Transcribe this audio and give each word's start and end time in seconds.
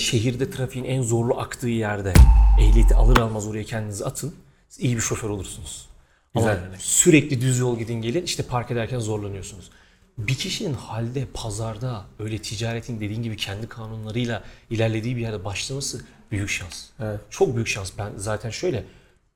şehirde 0.00 0.50
trafiğin 0.50 0.84
en 0.84 1.02
zorlu 1.02 1.40
aktığı 1.40 1.68
yerde 1.68 2.12
ehliyeti 2.60 2.94
alır 2.94 3.16
almaz 3.16 3.46
oraya 3.46 3.64
kendinizi 3.64 4.04
atın. 4.04 4.34
Siz 4.68 4.84
iyi 4.84 4.96
bir 4.96 5.00
şoför 5.00 5.28
olursunuz. 5.28 5.88
Ama 6.34 6.50
örnek. 6.50 6.80
sürekli 6.80 7.40
düz 7.40 7.58
yol 7.58 7.78
gidin 7.78 8.02
gelin 8.02 8.24
işte 8.24 8.42
park 8.42 8.70
ederken 8.70 8.98
zorlanıyorsunuz. 8.98 9.70
Bir 10.18 10.34
kişinin 10.34 10.74
halde, 10.74 11.26
pazarda, 11.34 12.04
öyle 12.18 12.38
ticaretin 12.38 13.00
dediğin 13.00 13.22
gibi 13.22 13.36
kendi 13.36 13.68
kanunlarıyla 13.68 14.44
ilerlediği 14.70 15.16
bir 15.16 15.20
yerde 15.20 15.44
başlaması 15.44 16.04
büyük 16.30 16.48
şans. 16.48 16.86
Evet. 17.00 17.20
Çok 17.30 17.54
büyük 17.54 17.68
şans. 17.68 17.92
Ben 17.98 18.12
zaten 18.16 18.50
şöyle 18.50 18.84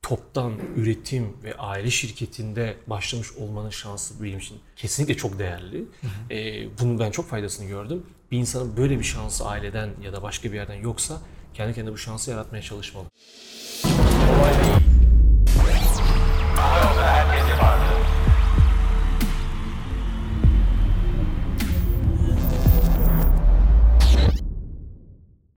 toptan 0.01 0.53
üretim 0.75 1.37
ve 1.43 1.57
aile 1.57 1.91
şirketinde 1.91 2.77
başlamış 2.87 3.31
olmanın 3.31 3.69
şansı 3.69 4.23
benim 4.23 4.39
için 4.39 4.57
kesinlikle 4.75 5.17
çok 5.17 5.39
değerli. 5.39 5.85
Ee, 6.31 6.67
bunun 6.79 6.99
ben 6.99 7.11
çok 7.11 7.29
faydasını 7.29 7.67
gördüm. 7.67 8.03
Bir 8.31 8.37
insanın 8.37 8.77
böyle 8.77 8.99
bir 8.99 9.03
şansı 9.03 9.45
aileden 9.45 9.89
ya 10.03 10.13
da 10.13 10.23
başka 10.23 10.51
bir 10.51 10.55
yerden 10.55 10.75
yoksa 10.75 11.21
kendi 11.53 11.73
kendine 11.73 11.93
bu 11.93 11.97
şansı 11.97 12.31
yaratmaya 12.31 12.61
çalışmalı. 12.61 13.05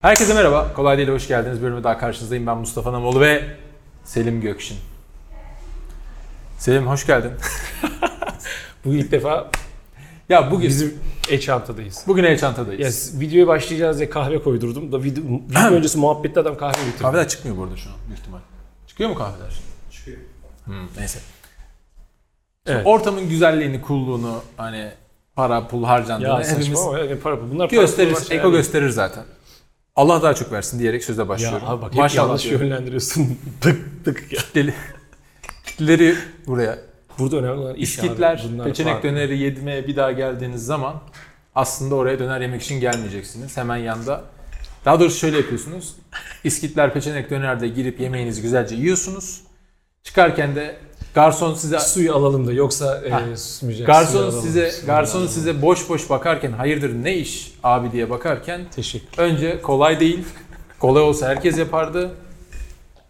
Herkese 0.00 0.34
merhaba. 0.34 0.72
Kolay 0.72 0.98
değil 0.98 1.08
hoş 1.08 1.28
geldiniz. 1.28 1.58
Bir 1.58 1.62
bölüme 1.62 1.84
daha 1.84 1.98
karşınızdayım. 1.98 2.46
Ben 2.46 2.58
Mustafa 2.58 2.92
Namoğlu 2.92 3.20
ve 3.20 3.56
Selim 4.04 4.40
Gökşin. 4.40 4.78
Selim 6.58 6.86
hoş 6.86 7.06
geldin. 7.06 7.32
Bu 8.84 8.94
ilk 8.94 9.12
defa 9.12 9.50
ya 10.28 10.50
bugün 10.50 10.68
bizim 10.68 10.98
e-çantadayız. 11.30 12.04
bugün 12.06 12.24
e-çantadayız. 12.24 12.80
Yes, 12.80 13.20
videoya 13.20 13.46
başlayacağız 13.46 13.98
diye 13.98 14.10
kahve 14.10 14.42
koydurdum 14.42 14.92
da 14.92 15.02
video, 15.02 15.24
video 15.50 15.70
öncesi 15.72 15.98
muhabbette 15.98 16.40
adam 16.40 16.56
kahve 16.56 16.84
getirdi. 16.84 17.02
Kahveler 17.02 17.28
çıkmıyor 17.28 17.56
burada 17.56 17.76
şu 17.76 17.90
an 17.90 17.96
büyük 18.06 18.18
ihtimal. 18.20 18.38
Çıkıyor 18.86 19.10
mu 19.10 19.16
kahveler? 19.16 19.52
Çıkıyor. 19.90 20.18
neyse. 20.98 21.18
Evet. 22.66 22.86
Ortamın 22.86 23.28
güzelliğini, 23.28 23.82
kulluğunu, 23.82 24.42
hani 24.56 24.90
para, 25.34 25.68
pul 25.68 25.84
harcandığını 25.84 26.28
Ya 26.28 26.40
hepimiz 26.48 26.66
saçma 26.78 26.98
yani 26.98 27.18
para 27.20 27.50
bunlar 27.50 27.68
para 27.68 27.80
gösterir, 27.80 28.14
pul 28.14 28.20
şeyler 28.20 28.36
eko 28.42 28.52
değil. 28.52 28.62
gösterir 28.62 28.90
zaten. 28.90 29.24
Allah 29.96 30.22
daha 30.22 30.34
çok 30.34 30.52
versin 30.52 30.78
diyerek 30.78 31.04
söze 31.04 31.28
başlıyorum. 31.28 31.62
Ya 31.66 31.72
abi 31.72 31.82
bak 31.82 31.90
hep 31.92 31.98
Maşallah 31.98 32.28
yanlış 32.28 32.44
diyorum. 32.44 32.66
yönlendiriyorsun. 32.66 33.38
tık 33.60 34.04
tık 34.04 34.32
ya. 34.32 34.38
Kitleli- 34.40 34.74
kitleleri 35.66 36.14
buraya 36.46 36.78
Burada 37.18 37.36
önemli 37.36 37.60
olan 37.60 37.74
iş 37.74 37.88
İskitler, 37.88 38.38
abi. 38.44 38.52
Bunlar 38.52 38.66
peçenek 38.66 38.92
farklı. 38.92 39.08
döneri 39.08 39.38
yedmeye 39.38 39.86
bir 39.86 39.96
daha 39.96 40.12
geldiğiniz 40.12 40.66
zaman 40.66 40.94
aslında 41.54 41.94
oraya 41.94 42.18
döner 42.18 42.40
yemek 42.40 42.62
için 42.62 42.80
gelmeyeceksiniz. 42.80 43.56
Hemen 43.56 43.76
yanda. 43.76 44.24
Daha 44.84 45.00
doğrusu 45.00 45.18
şöyle 45.18 45.36
yapıyorsunuz. 45.36 45.94
İskitler, 46.44 46.94
peçenek 46.94 47.30
dönerde 47.30 47.68
girip 47.68 48.00
yemeğinizi 48.00 48.42
güzelce 48.42 48.74
yiyorsunuz. 48.76 49.40
Çıkarken 50.02 50.56
de 50.56 50.76
garson 51.14 51.54
size 51.54 51.78
Suyu 51.80 52.14
alalım 52.14 52.46
da 52.46 52.52
yoksa 52.52 53.02
Ha. 53.10 53.20
e, 53.32 53.36
susmayacak. 53.36 53.86
garson 53.86 54.22
alalım. 54.22 54.42
size 54.42 54.72
garson 54.86 55.18
alalım. 55.18 55.32
size 55.32 55.62
boş 55.62 55.88
boş 55.88 56.10
bakarken 56.10 56.52
hayırdır 56.52 56.94
ne 56.94 57.16
iş 57.16 57.52
abi 57.64 57.92
diye 57.92 58.10
bakarken 58.10 58.60
Teşekkür. 58.74 59.22
önce 59.22 59.62
kolay 59.62 60.00
değil. 60.00 60.24
Kolay 60.78 61.02
olsa 61.02 61.28
herkes 61.28 61.58
yapardı. 61.58 62.10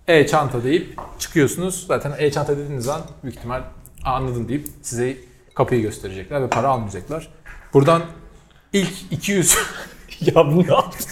E-çanta 0.09 0.65
deyip 0.65 0.95
çıkıyorsunuz. 1.19 1.85
Zaten 1.89 2.13
e-çanta 2.19 2.57
dediğiniz 2.59 2.89
an 2.89 3.01
büyük 3.23 3.37
ihtimal 3.37 3.63
anladın 4.13 4.49
deyip 4.49 4.69
size 4.83 5.17
kapıyı 5.55 5.83
gösterecekler 5.83 6.43
ve 6.43 6.49
para 6.51 6.69
almayacaklar. 6.69 7.29
Buradan 7.75 8.03
ilk 8.73 8.93
200 9.11 9.57
ya 10.21 10.35
bunu 10.35 10.63
ne 10.67 10.73
yaptın? 10.75 11.07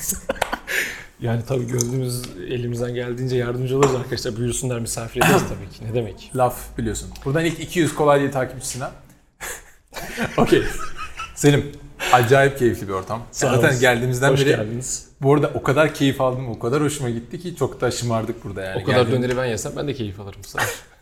yani 1.21 1.43
tabii 1.49 1.67
gönlümüz 1.67 2.23
elimizden 2.49 2.95
geldiğince 2.95 3.37
yardımcı 3.37 3.77
oluruz 3.79 3.95
arkadaşlar. 3.95 4.37
Buyursunlar 4.37 4.79
misafir 4.79 5.21
ederiz 5.21 5.43
tabii 5.49 5.71
ki. 5.71 5.85
Ne 5.91 5.95
demek? 5.95 6.31
laf 6.37 6.79
biliyorsun. 6.79 7.11
Buradan 7.25 7.45
ilk 7.45 7.61
200 7.61 7.95
kolay 7.95 8.21
değil 8.21 8.33
takipçisine. 8.33 8.85
Okey. 10.37 10.63
Selim. 11.35 11.73
Acayip 12.13 12.59
keyifli 12.59 12.89
bir 12.89 12.93
ortam. 12.93 13.23
Sağ 13.33 13.47
Zaten 13.47 13.61
olasın. 13.63 13.81
geldiğimizden 13.81 14.33
Hoş 14.33 14.41
beri 14.41 14.49
geldiniz. 14.49 15.07
bu 15.23 15.35
arada 15.35 15.51
o 15.55 15.63
kadar 15.63 15.95
keyif 15.95 16.21
aldım, 16.21 16.49
o 16.49 16.59
kadar 16.59 16.83
hoşuma 16.83 17.11
gitti 17.11 17.41
ki 17.41 17.57
çok 17.57 17.81
da 17.81 17.91
şımardık 17.91 18.45
burada 18.45 18.63
yani. 18.63 18.83
O 18.83 18.87
kadar 18.87 18.97
Geldiğim- 19.03 19.23
döneri 19.23 19.37
ben 19.37 19.45
yesem 19.45 19.73
ben 19.77 19.89
de 19.89 19.95
keyif 19.95 20.21
alırım. 20.21 20.41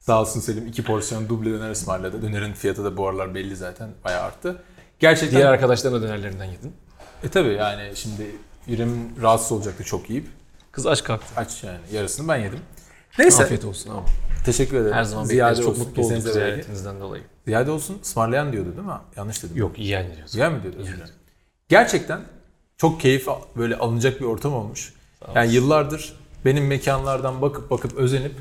Sağ 0.00 0.20
ol. 0.20 0.24
Sağ 0.24 0.30
olsun 0.30 0.40
Selim 0.40 0.66
iki 0.66 0.84
porsiyon 0.84 1.28
duble 1.28 1.50
döner 1.50 1.70
ısmarladı. 1.70 2.22
Dönerin 2.22 2.52
fiyatı 2.52 2.84
da 2.84 2.96
bu 2.96 3.08
aralar 3.08 3.34
belli 3.34 3.56
zaten 3.56 3.90
bayağı 4.04 4.22
arttı. 4.22 4.62
Gerçekten 4.98 5.38
Diğer 5.38 5.48
arkadaşların 5.52 6.02
da 6.02 6.06
dönerlerinden 6.06 6.44
yedin. 6.44 6.72
e 7.24 7.28
tabi 7.28 7.48
yani 7.48 7.92
şimdi 7.96 8.26
yüreğim 8.66 9.22
rahatsız 9.22 9.52
olacaktı 9.52 9.84
çok 9.84 10.10
yiyip. 10.10 10.26
Kız 10.72 10.86
aç 10.86 11.04
kalktı. 11.04 11.26
Aç 11.36 11.64
yani 11.64 11.78
yarısını 11.92 12.28
ben 12.28 12.36
yedim. 12.36 12.60
Neyse 13.18 13.42
Afiyet 13.42 13.64
olsun 13.64 13.90
abi. 13.90 14.06
teşekkür 14.44 14.76
ederim. 14.76 14.94
Her 14.94 15.04
zaman 15.04 15.24
Ziyade. 15.24 15.62
Çok 15.62 15.78
mutlu 15.78 16.02
olduk 16.02 16.22
ziyaretinizden 16.22 17.00
dolayı. 17.00 17.22
Ziyade 17.46 17.70
olsun 17.70 17.98
ısmarlayan 18.02 18.52
diyordu 18.52 18.76
değil 18.76 18.86
mi? 18.86 18.92
Yanlış 19.16 19.42
dedim. 19.42 19.56
Yok 19.56 19.78
yiyen 19.78 20.06
diyorsun. 20.06 20.26
Ziya 20.26 20.50
mı 20.50 20.62
diyordu? 20.62 20.76
Özür 20.80 20.92
dilerim. 20.92 21.14
Gerçekten 21.68 22.20
çok 22.76 23.00
keyif 23.00 23.26
böyle 23.56 23.76
alınacak 23.76 24.20
bir 24.20 24.24
ortam 24.24 24.54
olmuş. 24.54 24.94
Yani 25.34 25.54
yıllardır 25.54 26.14
benim 26.44 26.66
mekanlardan 26.66 27.42
bakıp 27.42 27.70
bakıp 27.70 27.96
özenip 27.96 28.32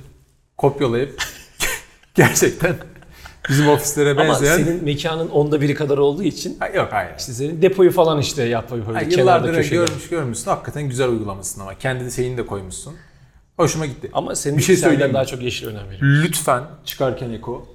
kopyalayıp 0.58 1.24
gerçekten 2.28 2.76
bizim 3.50 3.70
ofislere 3.70 4.12
Ama 4.12 4.24
benzeyen 4.24 4.58
senin 4.58 4.84
mekanın 4.84 5.30
onda 5.30 5.62
biri 5.62 5.74
kadar 5.76 5.98
olduğu 5.98 6.24
için 6.24 6.58
Ha, 6.60 6.68
yok 6.68 6.88
hayır. 6.92 7.12
işte 7.20 7.34
senin 7.34 7.62
depoyu 7.62 7.92
falan 7.92 8.20
işte 8.20 8.44
yap 8.44 8.72
böyle 8.72 8.84
Ha, 8.84 9.10
kenarda 9.10 9.52
köşede. 9.52 9.76
görmüş 9.76 10.10
görmüşsün. 10.10 10.52
Hakikaten 10.52 10.84
güzel 10.84 11.10
uygulamasın 11.10 11.62
ama. 11.62 11.76
Kendi 11.78 12.12
şeyini 12.12 12.38
de 12.38 12.46
koymuşsun. 12.46 12.94
Hoşuma 13.58 13.86
gitti. 13.86 14.10
Ama 14.14 14.36
senin 14.36 14.58
Bir 14.58 14.64
şey 14.64 14.78
söyleyeyim 14.78 15.14
daha 15.14 15.26
çok 15.26 15.42
yeşil 15.42 15.68
önem 15.68 15.86
veriyor. 15.90 16.02
Lütfen 16.24 16.64
çıkarken 16.86 17.30
Eko 17.30 17.68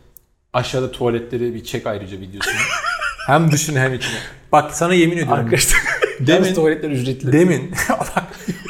aşağıda 0.52 0.92
tuvaletleri 0.92 1.54
bir 1.54 1.64
çek 1.64 1.86
ayrıca 1.86 2.20
videosunu. 2.20 2.54
hem 3.26 3.52
dışını 3.52 3.78
hem 3.78 3.94
içini. 3.94 4.16
Bak 4.52 4.74
sana 4.74 4.94
yemin 4.94 5.12
ediyorum. 5.16 5.32
Arkadaşlar 5.34 5.80
Demin- 6.20 6.26
demin 6.26 6.54
tuvaletler 6.54 6.90
ücretli. 6.90 7.32
Demin 7.32 7.72
bak, 7.88 8.24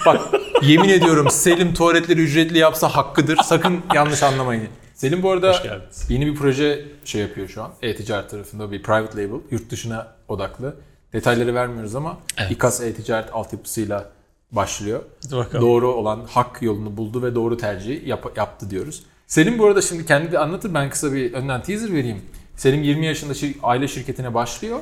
bak 0.07 0.21
yemin 0.63 0.89
ediyorum 0.89 1.31
Selim 1.31 1.75
tuvaletleri 1.75 2.21
ücretli 2.21 2.59
yapsa 2.59 2.89
hakkıdır. 2.89 3.37
Sakın 3.45 3.81
yanlış 3.95 4.23
anlamayın. 4.23 4.69
Selim 4.95 5.23
bu 5.23 5.31
arada 5.31 5.61
yeni 6.09 6.27
bir 6.27 6.35
proje 6.35 6.85
şey 7.05 7.21
yapıyor 7.21 7.49
şu 7.49 7.63
an. 7.63 7.73
E-ticaret 7.83 8.31
tarafında 8.31 8.73
bir 8.73 8.83
private 8.83 9.23
label. 9.23 9.41
Yurt 9.51 9.71
dışına 9.71 10.07
odaklı. 10.29 10.77
Detayları 11.13 11.55
vermiyoruz 11.55 11.95
ama 11.95 12.19
Evet. 12.39 12.51
İKAS 12.51 12.81
e-ticaret 12.81 13.29
altyapısıyla 13.35 14.11
başlıyor. 14.53 15.03
Bakalım. 15.33 15.65
Doğru 15.65 15.93
olan 15.93 16.21
hak 16.31 16.63
yolunu 16.63 16.97
buldu 16.97 17.23
ve 17.23 17.35
doğru 17.35 17.57
tercihi 17.57 18.09
yap- 18.09 18.37
yaptı 18.37 18.71
diyoruz. 18.71 19.03
Selim 19.27 19.59
bu 19.59 19.67
arada 19.67 19.83
şimdi 19.83 20.07
kendi 20.07 20.39
anlatır. 20.39 20.75
Ben 20.75 20.91
kısa 20.91 21.13
bir 21.13 21.33
önden 21.33 21.63
teaser 21.63 21.93
vereyim. 21.93 22.23
Selim 22.57 22.83
20 22.83 23.07
yaşında 23.07 23.33
şir- 23.33 23.55
aile 23.63 23.89
şirketine 23.89 24.35
başlıyor. 24.35 24.79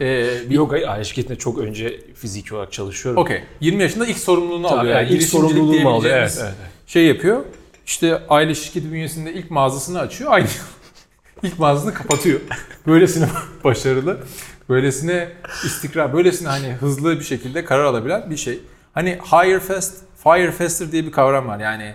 Ee, 0.00 0.28
bir 0.50 0.54
Yok 0.54 0.72
hayır 0.72 0.88
aile 0.88 1.04
şirketinde 1.04 1.38
çok 1.38 1.58
önce 1.58 2.00
fiziki 2.14 2.54
olarak 2.54 2.72
çalışıyorum. 2.72 3.22
Okey. 3.22 3.42
20 3.60 3.82
yaşında 3.82 4.06
ilk 4.06 4.18
sorumluluğunu 4.18 4.68
Tabii, 4.68 4.78
alıyor. 4.80 4.96
yani 5.00 5.08
ilk 5.08 5.22
sorumluluğumu 5.22 5.90
alıyor, 5.90 6.16
evet, 6.16 6.38
evet. 6.42 6.54
Şey 6.86 7.06
yapıyor. 7.06 7.44
İşte 7.90 8.22
aile 8.28 8.54
şirketi 8.54 8.92
bünyesinde 8.92 9.32
ilk 9.32 9.50
mağazasını 9.50 10.00
açıyor. 10.00 10.32
Aynı 10.32 10.46
ilk 11.42 11.58
mağazasını 11.58 11.94
kapatıyor. 11.94 12.40
Böylesine 12.86 13.28
başarılı, 13.64 14.20
böylesine 14.68 15.28
istikrar, 15.64 16.12
böylesine 16.12 16.48
hani 16.48 16.72
hızlı 16.72 17.18
bir 17.18 17.24
şekilde 17.24 17.64
karar 17.64 17.84
alabilen 17.84 18.30
bir 18.30 18.36
şey. 18.36 18.60
Hani 18.92 19.18
hire 19.32 19.60
fast, 19.60 20.04
fire 20.24 20.52
faster 20.52 20.92
diye 20.92 21.04
bir 21.06 21.12
kavram 21.12 21.48
var. 21.48 21.58
Yani 21.58 21.94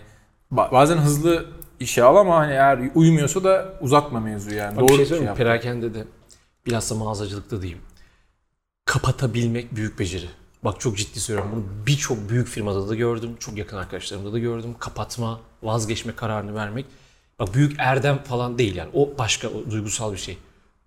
ba- 0.51 0.71
bazen 0.71 0.97
hızlı 0.97 1.45
işe 1.79 2.03
al 2.03 2.15
ama 2.15 2.35
hani 2.35 2.51
eğer 2.51 2.79
uymuyorsa 2.95 3.43
da 3.43 3.73
uzatma 3.81 4.19
mevzuyu 4.19 4.55
yani. 4.55 4.75
Bak 4.75 4.81
Doğru 4.81 4.87
bir 4.87 4.95
şey 4.95 5.05
şey 5.05 5.05
söyleyeyim. 5.05 5.35
Perakende 5.35 5.93
de 5.93 6.03
bilhassa 6.65 6.95
mağazacılıkta 6.95 7.61
diyeyim. 7.61 7.81
Kapatabilmek 8.85 9.75
büyük 9.75 9.99
beceri. 9.99 10.29
Bak 10.65 10.79
çok 10.79 10.97
ciddi 10.97 11.19
söylüyorum. 11.19 11.51
Bunu 11.55 11.85
birçok 11.85 12.29
büyük 12.29 12.47
firmada 12.47 12.89
da 12.89 12.95
gördüm. 12.95 13.35
Çok 13.39 13.57
yakın 13.57 13.77
arkadaşlarımda 13.77 14.33
da 14.33 14.39
gördüm. 14.39 14.75
Kapatma, 14.79 15.39
vazgeçme 15.63 16.15
kararını 16.15 16.55
vermek. 16.55 16.85
Bak 17.39 17.53
büyük 17.53 17.75
erdem 17.79 18.23
falan 18.23 18.57
değil 18.57 18.75
yani. 18.75 18.89
O 18.93 19.17
başka 19.17 19.47
o 19.49 19.71
duygusal 19.71 20.13
bir 20.13 20.17
şey. 20.17 20.37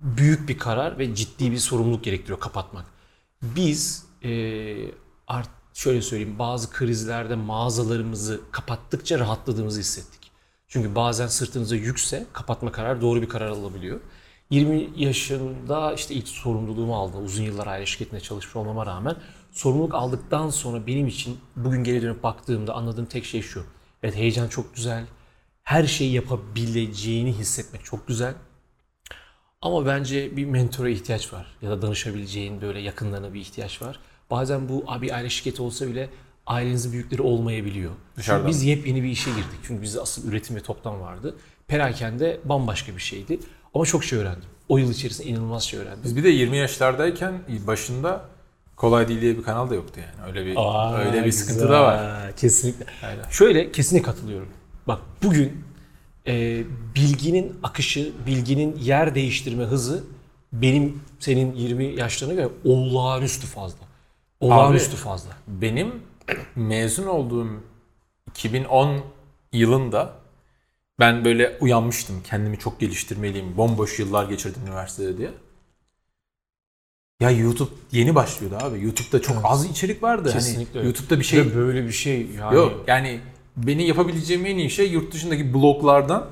Büyük 0.00 0.48
bir 0.48 0.58
karar 0.58 0.98
ve 0.98 1.14
ciddi 1.14 1.52
bir 1.52 1.58
sorumluluk 1.58 2.04
gerektiriyor 2.04 2.40
kapatmak. 2.40 2.84
Biz 3.42 4.06
eee 4.22 4.90
art, 5.26 5.48
şöyle 5.74 6.02
söyleyeyim 6.02 6.38
bazı 6.38 6.70
krizlerde 6.70 7.34
mağazalarımızı 7.34 8.40
kapattıkça 8.52 9.18
rahatladığımızı 9.18 9.80
hissettik. 9.80 10.30
Çünkü 10.68 10.94
bazen 10.94 11.26
sırtınıza 11.26 11.76
yükse 11.76 12.26
kapatma 12.32 12.72
kararı 12.72 13.00
doğru 13.00 13.22
bir 13.22 13.28
karar 13.28 13.48
alabiliyor. 13.48 14.00
20 14.50 14.90
yaşında 14.96 15.92
işte 15.92 16.14
ilk 16.14 16.28
sorumluluğumu 16.28 16.96
aldım. 16.96 17.24
Uzun 17.24 17.42
yıllar 17.42 17.66
aile 17.66 17.86
şirketinde 17.86 18.20
çalışmış 18.20 18.56
olmama 18.56 18.86
rağmen 18.86 19.16
sorumluluk 19.52 19.94
aldıktan 19.94 20.50
sonra 20.50 20.86
benim 20.86 21.06
için 21.06 21.38
bugün 21.56 21.84
geri 21.84 22.02
dönüp 22.02 22.22
baktığımda 22.22 22.74
anladığım 22.74 23.06
tek 23.06 23.24
şey 23.24 23.42
şu. 23.42 23.64
Evet 24.02 24.16
heyecan 24.16 24.48
çok 24.48 24.74
güzel. 24.74 25.04
Her 25.62 25.84
şeyi 25.86 26.12
yapabileceğini 26.12 27.32
hissetmek 27.32 27.84
çok 27.84 28.08
güzel. 28.08 28.34
Ama 29.62 29.86
bence 29.86 30.36
bir 30.36 30.44
mentora 30.44 30.88
ihtiyaç 30.88 31.32
var. 31.32 31.46
Ya 31.62 31.70
da 31.70 31.82
danışabileceğin 31.82 32.60
böyle 32.60 32.80
yakınlarına 32.80 33.34
bir 33.34 33.40
ihtiyaç 33.40 33.82
var. 33.82 34.00
Bazen 34.30 34.68
bu 34.68 34.84
abi 34.86 35.14
aile 35.14 35.30
şirketi 35.30 35.62
olsa 35.62 35.86
bile 35.86 36.10
ailenizin 36.46 36.92
büyükleri 36.92 37.22
olmayabiliyor. 37.22 37.92
Dışarıdan. 38.16 38.42
Çünkü 38.42 38.56
biz 38.56 38.62
yepyeni 38.62 39.02
bir 39.02 39.08
işe 39.08 39.30
girdik. 39.30 39.58
Çünkü 39.62 39.82
bizde 39.82 40.00
asıl 40.00 40.28
üretim 40.28 40.56
ve 40.56 40.60
toplam 40.60 41.00
vardı. 41.00 41.36
Perakende 41.66 42.40
bambaşka 42.44 42.96
bir 42.96 43.00
şeydi. 43.00 43.40
Ama 43.74 43.84
çok 43.84 44.04
şey 44.04 44.18
öğrendim. 44.18 44.48
O 44.68 44.78
yıl 44.78 44.90
içerisinde 44.90 45.28
inanılmaz 45.28 45.62
şey 45.62 45.80
öğrendim. 45.80 46.04
Biz 46.04 46.16
bir 46.16 46.24
de 46.24 46.28
20 46.28 46.56
yaşlardayken 46.56 47.42
başında 47.66 48.24
Kolay 48.78 49.08
Değil 49.08 49.20
diye 49.20 49.38
bir 49.38 49.42
kanal 49.42 49.70
da 49.70 49.74
yoktu 49.74 50.00
yani. 50.00 50.28
Öyle 50.28 50.46
bir 50.46 50.54
Aa, 50.56 50.98
öyle 50.98 51.24
bir 51.24 51.32
sıkıntı 51.32 51.60
güzel. 51.60 51.72
da 51.72 51.82
var. 51.82 52.36
Kesinlikle. 52.36 52.86
Aynen. 53.06 53.28
Şöyle 53.30 53.72
kesinlikle 53.72 54.06
katılıyorum. 54.06 54.48
Bak 54.88 55.00
bugün 55.22 55.64
e, 56.26 56.64
bilginin 56.94 57.58
akışı, 57.62 58.12
bilginin 58.26 58.76
yer 58.76 59.14
değiştirme 59.14 59.64
hızı 59.64 60.04
benim 60.52 61.00
senin 61.18 61.54
20 61.54 61.84
yaşlarına 61.84 62.34
göre 62.34 62.48
olağanüstü 62.64 63.46
fazla. 63.46 63.78
Olağanüstü 64.40 64.96
fazla. 64.96 65.30
Benim 65.48 65.94
mezun 66.56 67.06
olduğum 67.06 67.48
2010 68.30 69.00
yılında 69.52 70.12
ben 71.00 71.24
böyle 71.24 71.58
uyanmıştım. 71.60 72.22
Kendimi 72.24 72.58
çok 72.58 72.80
geliştirmeliyim. 72.80 73.56
Bomboş 73.56 73.98
yıllar 73.98 74.28
geçirdim 74.28 74.62
üniversitede 74.66 75.18
diye. 75.18 75.30
Ya 77.20 77.30
YouTube 77.30 77.70
yeni 77.92 78.14
başlıyordu 78.14 78.56
abi. 78.56 78.84
YouTube'da 78.84 79.22
çok 79.22 79.36
az 79.44 79.66
içerik 79.66 80.02
vardı. 80.02 80.32
Kesinlikle 80.32 80.78
hani. 80.78 80.86
YouTube'da 80.86 81.18
bir 81.18 81.24
şey 81.24 81.40
Ve 81.40 81.56
böyle 81.56 81.86
bir 81.86 81.92
şey 81.92 82.26
yani. 82.38 82.54
Yok 82.56 82.84
yani 82.86 83.20
beni 83.56 83.86
yapabileceğim 83.86 84.46
en 84.46 84.58
iyi 84.58 84.70
şey 84.70 84.90
yurt 84.90 85.14
dışındaki 85.14 85.54
bloglardan 85.54 86.26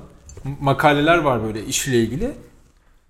makaleler 0.61 1.17
var 1.17 1.43
böyle 1.43 1.65
işle 1.65 1.99
ilgili. 1.99 2.31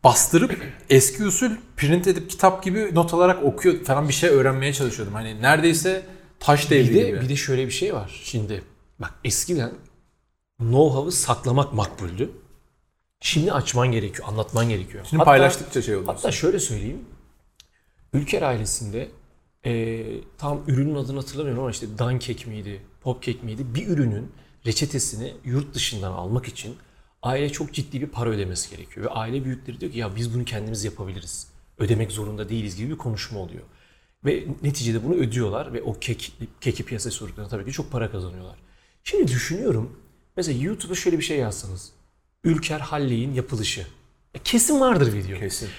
Bastırıp 0.04 0.58
eski 0.90 1.24
usul 1.24 1.52
print 1.78 2.08
edip 2.08 2.30
kitap 2.30 2.64
gibi 2.64 2.96
not 2.96 3.14
alarak 3.14 3.44
okuyor 3.44 3.84
falan 3.84 4.08
bir 4.08 4.14
şey 4.14 4.30
öğrenmeye 4.30 4.74
çalışıyordum. 4.74 5.14
Hani 5.14 5.42
neredeyse 5.42 6.06
taş 6.40 6.70
devri 6.70 6.90
Bir 6.90 6.96
de, 6.96 7.08
gibi. 7.08 7.22
bir 7.22 7.30
de 7.30 7.36
şöyle 7.36 7.66
bir 7.66 7.72
şey 7.72 7.94
var. 7.94 8.22
Şimdi 8.24 8.64
bak 9.00 9.14
eskiden 9.24 9.72
know-how'ı 10.60 11.12
saklamak 11.12 11.74
makbuldü. 11.74 12.32
Şimdi 13.22 13.52
açman 13.52 13.92
gerekiyor, 13.92 14.28
anlatman 14.28 14.70
gerekiyor. 14.70 15.06
Şimdi 15.10 15.24
paylaştıkça 15.24 15.82
şey 15.82 15.96
oluyor. 15.96 16.14
Hatta 16.14 16.32
şöyle 16.32 16.60
söyleyeyim. 16.60 17.00
Ülker 18.14 18.42
ailesinde 18.42 19.10
e, 19.66 20.06
tam 20.38 20.64
ürünün 20.68 20.96
adını 20.96 21.20
hatırlamıyorum 21.20 21.64
ama 21.64 21.72
işte 21.72 21.88
dan 21.98 22.20
kek 22.20 22.48
miydi, 22.48 22.82
pop 23.02 23.24
kek 23.24 23.44
miydi? 23.44 23.76
Bir 23.76 23.88
ürünün 23.88 24.32
reçetesini 24.66 25.34
yurt 25.46 25.74
dışından 25.74 26.12
almak 26.12 26.48
için 26.48 26.76
aile 27.24 27.50
çok 27.50 27.74
ciddi 27.74 28.02
bir 28.02 28.08
para 28.08 28.30
ödemesi 28.30 28.76
gerekiyor. 28.76 29.06
Ve 29.06 29.10
aile 29.10 29.46
büyükleri 29.46 29.80
diyor 29.80 29.92
ki 29.92 30.00
ya 30.00 30.16
biz 30.16 30.34
bunu 30.34 30.46
kendimiz 30.46 30.84
yapabiliriz. 30.84 31.48
Ödemek 31.78 32.12
zorunda 32.12 32.50
değiliz 32.50 32.76
gibi 32.76 32.90
bir 32.92 32.98
konuşma 32.98 33.40
oluyor. 33.40 33.64
Ve 34.26 34.48
neticede 34.64 35.04
bunu 35.04 35.14
ödüyorlar 35.14 35.74
ve 35.74 35.82
o 35.82 35.94
kek, 36.00 36.34
keki 36.62 36.86
piyasaya 36.86 37.12
sorduklarında 37.12 37.50
tabii 37.50 37.66
ki 37.66 37.72
çok 37.72 37.92
para 37.92 38.12
kazanıyorlar. 38.12 38.56
Şimdi 39.04 39.28
düşünüyorum. 39.28 40.00
Mesela 40.38 40.64
YouTube'a 40.64 40.96
şöyle 40.96 41.18
bir 41.18 41.24
şey 41.24 41.38
yazsanız. 41.38 41.92
Ülker 42.44 42.80
Halley'in 42.80 43.34
yapılışı. 43.34 43.88
E, 44.34 44.40
Kesin 44.40 44.80
vardır 44.80 45.14
video. 45.14 45.40
Kesin. 45.40 45.70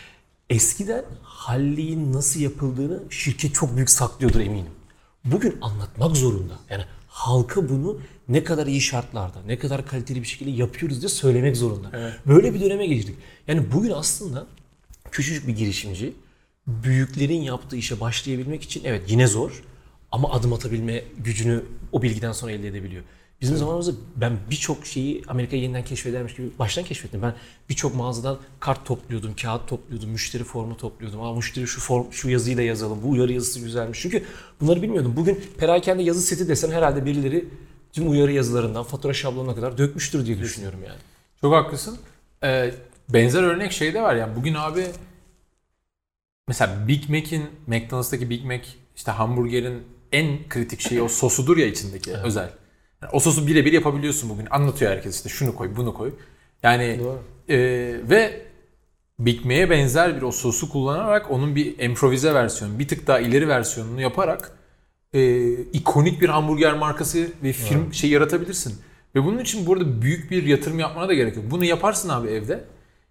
Eskiden 0.50 1.04
Halley'in 1.22 2.12
nasıl 2.12 2.40
yapıldığını 2.40 3.02
şirket 3.10 3.54
çok 3.54 3.76
büyük 3.76 3.90
saklıyordur 3.90 4.40
eminim. 4.40 4.72
Bugün 5.24 5.56
anlatmak 5.60 6.16
zorunda. 6.16 6.58
Yani 6.70 6.84
halka 7.08 7.68
bunu 7.68 8.00
ne 8.28 8.44
kadar 8.44 8.66
iyi 8.66 8.80
şartlarda, 8.80 9.42
ne 9.46 9.58
kadar 9.58 9.86
kaliteli 9.86 10.22
bir 10.22 10.26
şekilde 10.26 10.50
yapıyoruz 10.50 11.00
diye 11.00 11.08
söylemek 11.08 11.56
zorunda. 11.56 11.92
Böyle 12.26 12.54
bir 12.54 12.60
döneme 12.60 12.86
geçtik. 12.86 13.16
Yani 13.48 13.72
bugün 13.72 13.90
aslında 13.90 14.46
küçücük 15.10 15.46
bir 15.46 15.56
girişimci 15.56 16.14
büyüklerin 16.66 17.42
yaptığı 17.42 17.76
işe 17.76 18.00
başlayabilmek 18.00 18.62
için 18.62 18.82
evet 18.84 19.10
yine 19.10 19.26
zor 19.26 19.62
ama 20.12 20.32
adım 20.32 20.52
atabilme 20.52 21.04
gücünü 21.18 21.64
o 21.92 22.02
bilgiden 22.02 22.32
sonra 22.32 22.52
elde 22.52 22.68
edebiliyor. 22.68 23.02
Bizim 23.40 23.56
zamanımızda 23.56 23.92
ben 24.16 24.38
birçok 24.50 24.86
şeyi 24.86 25.22
Amerika'yı 25.28 25.62
yeniden 25.62 25.84
keşfedermiş 25.84 26.34
gibi 26.34 26.50
baştan 26.58 26.84
keşfettim. 26.84 27.22
Ben 27.22 27.34
birçok 27.68 27.94
mağazadan 27.94 28.38
kart 28.60 28.86
topluyordum, 28.86 29.34
kağıt 29.42 29.68
topluyordum, 29.68 30.10
müşteri 30.10 30.44
formu 30.44 30.76
topluyordum. 30.76 31.22
Aa 31.22 31.34
müşteri 31.34 31.66
şu 31.66 31.80
form, 31.80 32.12
şu 32.12 32.30
yazıyı 32.30 32.56
da 32.56 32.62
yazalım, 32.62 33.02
bu 33.02 33.10
uyarı 33.10 33.32
yazısı 33.32 33.60
güzelmiş. 33.60 34.00
Çünkü 34.00 34.24
bunları 34.60 34.82
bilmiyordum. 34.82 35.12
Bugün 35.16 35.44
perakende 35.58 36.02
yazı 36.02 36.22
seti 36.22 36.48
desen 36.48 36.70
herhalde 36.70 37.04
birileri 37.04 37.48
tüm 37.92 38.10
uyarı 38.10 38.32
yazılarından 38.32 38.84
fatura 38.84 39.14
şablonuna 39.14 39.54
kadar 39.54 39.78
dökmüştür 39.78 40.26
diye 40.26 40.38
düşünüyorum 40.38 40.80
yani. 40.86 40.98
Çok 41.40 41.54
haklısın. 41.54 41.98
Ee, 42.44 42.74
benzer 43.08 43.42
örnek 43.42 43.72
şey 43.72 43.94
de 43.94 44.02
var 44.02 44.16
yani 44.16 44.36
bugün 44.36 44.54
abi 44.54 44.86
mesela 46.48 46.88
Big 46.88 47.08
Mac'in 47.08 47.44
McDonald's'taki 47.66 48.30
Big 48.30 48.44
Mac 48.44 48.62
işte 48.96 49.10
hamburgerin 49.10 49.82
en 50.12 50.48
kritik 50.48 50.80
şeyi 50.80 51.02
o 51.02 51.08
sosudur 51.08 51.56
ya 51.56 51.66
içindeki 51.66 52.12
özel. 52.12 52.50
Yani 53.02 53.10
o 53.12 53.20
sosu 53.20 53.46
birebir 53.46 53.72
yapabiliyorsun 53.72 54.30
bugün. 54.30 54.46
Anlatıyor 54.50 54.92
herkes 54.92 55.16
işte 55.16 55.28
şunu 55.28 55.54
koy, 55.54 55.76
bunu 55.76 55.94
koy. 55.94 56.12
Yani 56.62 57.00
Doğru. 57.00 57.22
e, 57.48 57.58
ve 58.10 58.46
Big 59.18 59.44
Mac'e 59.44 59.70
benzer 59.70 60.16
bir 60.16 60.22
o 60.22 60.32
sosu 60.32 60.68
kullanarak 60.68 61.30
onun 61.30 61.56
bir 61.56 61.78
improvize 61.78 62.34
versiyonu, 62.34 62.78
bir 62.78 62.88
tık 62.88 63.06
daha 63.06 63.20
ileri 63.20 63.48
versiyonunu 63.48 64.00
yaparak 64.00 64.52
e, 65.12 65.50
ikonik 65.52 66.20
bir 66.20 66.28
hamburger 66.28 66.74
markası 66.74 67.28
ve 67.42 67.52
firm 67.52 67.92
şey 67.92 68.10
yaratabilirsin. 68.10 68.82
Ve 69.14 69.24
bunun 69.24 69.38
için 69.38 69.66
burada 69.66 70.02
büyük 70.02 70.30
bir 70.30 70.42
yatırım 70.42 70.78
yapmana 70.78 71.08
da 71.08 71.14
gerek 71.14 71.36
yok. 71.36 71.44
Bunu 71.50 71.64
yaparsın 71.64 72.08
abi 72.08 72.28
evde. 72.28 72.64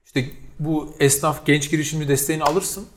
İşte 0.05 0.25
bu 0.59 0.95
esnaf 0.99 1.45
genç 1.45 1.71
girişimci 1.71 2.07
desteğini 2.07 2.43
alırsın. 2.43 2.87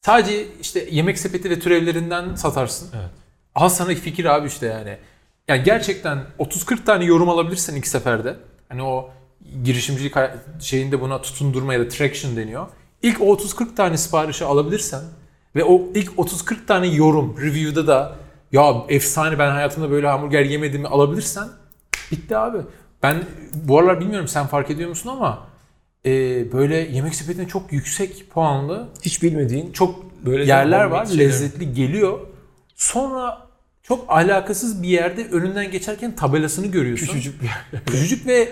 Sadece 0.00 0.46
işte 0.60 0.88
yemek 0.90 1.18
sepeti 1.18 1.50
ve 1.50 1.60
türevlerinden 1.60 2.34
satarsın. 2.34 2.90
Evet. 2.94 3.10
Al 3.54 3.68
sana 3.68 3.94
fikir 3.94 4.24
abi 4.24 4.46
işte 4.48 4.66
yani. 4.66 4.98
Yani 5.48 5.62
gerçekten 5.62 6.18
30-40 6.38 6.84
tane 6.84 7.04
yorum 7.04 7.28
alabilirsen 7.28 7.74
ilk 7.76 7.86
seferde. 7.86 8.36
Hani 8.68 8.82
o 8.82 9.10
girişimcilik 9.64 10.14
şeyinde 10.60 11.00
buna 11.00 11.22
tutundurma 11.22 11.74
ya 11.74 11.80
da 11.80 11.88
traction 11.88 12.36
deniyor. 12.36 12.66
İlk 13.02 13.20
o 13.20 13.24
30-40 13.24 13.74
tane 13.74 13.96
siparişi 13.96 14.44
alabilirsen 14.44 15.02
ve 15.56 15.64
o 15.64 15.82
ilk 15.94 16.10
30-40 16.10 16.66
tane 16.66 16.86
yorum 16.86 17.36
review'da 17.40 17.86
da 17.86 18.16
ya 18.52 18.74
efsane 18.88 19.38
ben 19.38 19.50
hayatımda 19.50 19.90
böyle 19.90 20.06
hamburger 20.06 20.44
yemedim 20.44 20.86
alabilirsen 20.86 21.48
bitti 22.10 22.36
abi. 22.36 22.58
Ben 23.02 23.24
bu 23.54 23.78
aralar 23.78 24.00
bilmiyorum 24.00 24.28
sen 24.28 24.46
fark 24.46 24.70
ediyor 24.70 24.88
musun 24.88 25.10
ama 25.10 25.46
e, 26.06 26.10
böyle 26.52 26.76
yemek 26.76 27.14
sepetinde 27.14 27.48
çok 27.48 27.72
yüksek 27.72 28.30
puanlı 28.30 28.88
Hiç 29.02 29.22
bilmediğin 29.22 29.72
çok 29.72 30.14
Böyle 30.26 30.44
yerler 30.44 30.84
var. 30.84 31.06
Lezzetli 31.06 31.74
geliyor. 31.74 32.20
Sonra 32.74 33.43
çok 33.84 34.10
alakasız 34.10 34.82
bir 34.82 34.88
yerde 34.88 35.28
önünden 35.28 35.70
geçerken 35.70 36.16
tabelasını 36.16 36.66
görüyorsun. 36.66 37.06
küçücük 37.06 37.42
bir 37.42 37.46
yer. 37.46 37.84
Küçücük 37.86 38.26
ve 38.26 38.48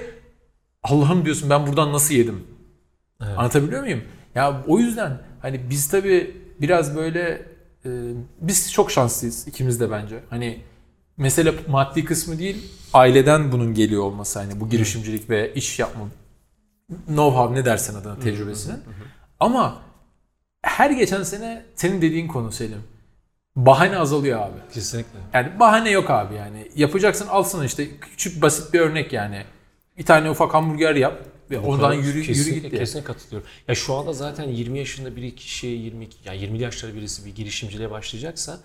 Allah'ım 0.83 1.25
diyorsun 1.25 1.51
ben 1.51 1.67
buradan 1.67 1.93
nasıl 1.93 2.15
yedim? 2.15 2.47
Evet. 3.23 3.39
Anlatabiliyor 3.39 3.83
muyum? 3.83 4.03
Ya 4.35 4.65
o 4.67 4.79
yüzden 4.79 5.19
hani 5.43 5.71
biz 5.71 5.89
tabii 5.89 6.37
biraz 6.61 6.97
böyle 6.97 7.47
e, 7.85 7.91
biz 8.41 8.73
çok 8.73 8.91
şanslıyız 8.91 9.49
ikimiz 9.49 9.81
de 9.81 9.91
bence. 9.91 10.21
Hani 10.31 10.63
mesele 11.17 11.55
maddi 11.69 12.05
kısmı 12.05 12.39
değil 12.39 12.71
aileden 12.95 13.53
bunun 13.53 13.75
geliyor 13.75 14.03
olması 14.03 14.39
hani 14.39 14.61
bu 14.61 14.69
girişimcilik 14.69 15.31
ve 15.31 15.55
iş 15.55 15.79
yapma 15.79 16.09
know-how 17.09 17.55
ne 17.55 17.65
dersen 17.65 17.95
adına 17.95 18.19
tecrübesinin. 18.19 18.79
Ama 19.41 19.83
her 20.63 20.91
geçen 20.91 21.23
sene 21.23 21.65
senin 21.75 22.03
dediğin 22.03 22.29
konu 22.29 22.53
Selim. 22.53 22.83
Bahane 23.57 23.99
azalıyor 23.99 24.41
abi. 24.41 24.75
Kesinlikle. 24.75 25.19
Yani 25.35 25.61
bahane 25.61 25.91
yok 25.91 26.11
abi 26.11 26.35
yani. 26.35 26.69
Yapacaksın 26.77 27.27
alsana 27.27 27.65
işte 27.65 27.99
küçük 27.99 28.43
basit 28.43 28.75
bir 28.75 28.81
örnek 28.81 29.13
yani. 29.13 29.45
Bir 29.99 30.05
tane 30.05 30.31
ufak 30.31 30.55
hamburger 30.55 30.95
yap 30.95 31.23
ve 31.51 31.63
Bu 31.67 31.77
kadar- 31.77 31.93
yürü, 31.93 32.19
yürü 32.19 32.51
git. 32.51 32.71
Kesinlikle 32.71 33.05
katılıyorum. 33.05 33.49
Ya 33.69 33.75
şu 33.75 33.95
anda 33.95 34.13
zaten 34.13 34.49
20 34.49 34.79
yaşında 34.79 35.17
bir 35.17 35.37
kişi 35.37 35.67
22 35.67 36.29
ya 36.29 36.33
20 36.35 36.59
yaşları 36.59 36.95
birisi 36.95 37.27
bir 37.27 37.35
girişimciliğe 37.35 37.91
başlayacaksa 37.91 38.59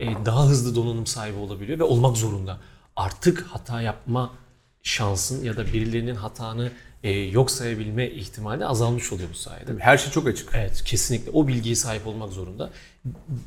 e, 0.00 0.06
daha 0.24 0.46
hızlı 0.46 0.76
donanım 0.76 1.06
sahibi 1.06 1.38
olabiliyor 1.38 1.78
ve 1.78 1.82
olmak 1.82 2.16
zorunda. 2.16 2.60
Artık 2.96 3.42
hata 3.42 3.82
yapma 3.82 4.30
şansın 4.82 5.44
ya 5.44 5.56
da 5.56 5.66
birilerinin 5.66 6.14
hatanı 6.14 6.72
e, 7.02 7.10
yok 7.10 7.50
sayabilme 7.50 8.10
ihtimali 8.10 8.66
azalmış 8.66 9.12
oluyor 9.12 9.28
bu 9.30 9.34
sayede. 9.34 9.72
Her 9.78 9.98
şey 9.98 10.12
çok 10.12 10.26
açık. 10.26 10.50
Evet 10.54 10.82
kesinlikle 10.84 11.30
o 11.30 11.48
bilgiye 11.48 11.74
sahip 11.74 12.06
olmak 12.06 12.32
zorunda. 12.32 12.70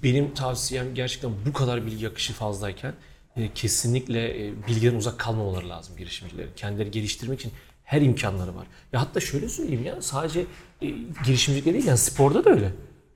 Benim 0.04 0.34
tavsiyem 0.34 0.96
gerçekten 0.96 1.32
bu 1.46 1.54
kadar 1.54 1.86
bilgi 1.86 2.10
akışı 2.10 2.34
fazlayken 2.34 2.94
e, 3.38 3.54
kesinlikle 3.54 4.48
e, 4.48 4.54
bilgiden 4.68 4.96
uzak 4.96 5.20
kalmamaları 5.20 5.70
lazım 5.70 5.98
girişimcilerin. 5.98 6.52
Kendileri 6.56 6.92
geliştirmek 6.92 7.40
için 7.40 7.52
her 7.84 8.02
imkanları 8.02 8.56
var. 8.56 8.68
Ya 8.94 9.02
hatta 9.02 9.20
şöyle 9.20 9.50
söyleyeyim 9.50 9.86
ya 9.86 10.02
sadece 10.02 10.46
e, 10.82 10.88
girişimcilikte 11.26 11.74
değil 11.74 11.86
yani 11.86 11.98
sporda 11.98 12.46
da 12.46 12.50
öyle. 12.50 12.74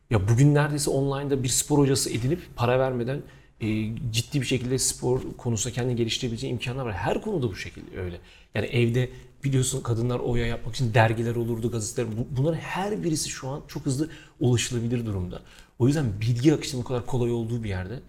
Ya 0.10 0.30
bugün 0.30 0.56
neredeyse 0.56 0.90
online'da 0.90 1.44
bir 1.44 1.48
spor 1.48 1.78
hocası 1.78 2.10
edinip 2.10 2.42
para 2.56 2.80
vermeden 2.80 3.22
e, 3.62 3.67
ciddi 4.12 4.41
bir 4.41 4.45
şekilde 4.45 4.79
spor 4.79 5.22
konusunda 5.38 5.75
kendini 5.75 5.95
geliştirebileceği 5.95 6.53
imkanlar 6.53 6.86
var. 6.86 6.93
Her 6.93 7.22
konuda 7.22 7.50
bu 7.50 7.55
şekilde 7.55 8.00
öyle. 8.00 8.17
Yani 8.55 8.65
evde 8.65 9.10
biliyorsun 9.43 9.81
kadınlar 9.81 10.19
oya 10.19 10.45
yapmak 10.45 10.75
için 10.75 10.93
dergiler 10.93 11.36
olurdu, 11.36 11.72
gazeteler. 11.72 12.07
Bu, 12.17 12.38
bunların 12.38 12.57
her 12.57 13.03
birisi 13.03 13.29
şu 13.29 13.50
an 13.50 13.62
çok 13.67 13.86
hızlı 13.86 14.10
ulaşılabilir 14.39 15.05
durumda. 15.05 15.41
O 15.79 15.88
yüzden 15.88 16.05
bilgi 16.22 16.53
akışının 16.53 16.83
bu 16.83 16.88
kadar 16.88 17.05
kolay 17.05 17.31
olduğu 17.31 17.63
bir 17.63 17.69
yerde 17.69 18.00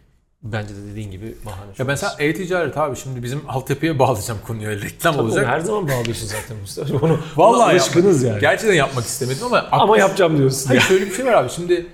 bence 0.43 0.77
de 0.77 0.87
dediğin 0.93 1.11
gibi 1.11 1.35
bahane. 1.47 1.71
Ya 1.79 1.85
mesela 1.85 2.17
e-ticaret 2.19 2.77
abi 2.79 2.97
şimdi 2.97 3.23
bizim 3.23 3.41
altyapıya 3.49 3.99
bağlayacağım 3.99 4.41
konuyu 4.47 4.83
reklam 4.83 5.19
olacak. 5.19 5.47
Her 5.47 5.61
zaman 5.61 5.89
bağlıyorsun 5.89 6.27
zaten 6.27 6.57
Mustafa. 6.57 7.07
Onu, 7.07 7.21
Vallahi 7.37 7.73
alışkınız 7.73 8.23
yani. 8.23 8.41
Gerçekten 8.41 8.75
yapmak 8.75 9.05
istemedim 9.05 9.47
ama 9.47 9.69
Ama 9.73 9.99
yapacağım 9.99 10.39
diyorsun. 10.39 10.69
Hayır 10.69 10.81
şöyle 10.81 11.07
bir 11.07 11.13
şey 11.13 11.27
var 11.27 11.33
abi 11.33 11.51
şimdi 11.51 11.87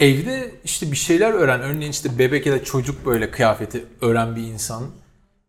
evde 0.00 0.54
işte 0.64 0.92
bir 0.92 0.96
şeyler 0.96 1.32
öğren. 1.32 1.60
Örneğin 1.60 1.90
işte 1.90 2.18
bebek 2.18 2.46
ya 2.46 2.52
da 2.52 2.64
çocuk 2.64 3.06
böyle 3.06 3.30
kıyafeti 3.30 3.84
öğren 4.00 4.36
bir 4.36 4.42
insan 4.42 4.84